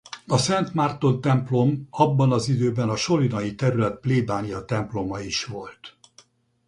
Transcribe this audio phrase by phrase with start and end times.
[0.27, 5.97] A Szent Márton templom abban az időben a solinai terület plébániatemploma is volt.